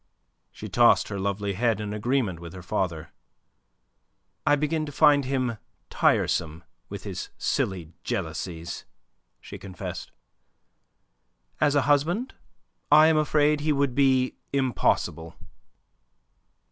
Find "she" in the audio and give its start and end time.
0.51-0.67, 9.39-9.59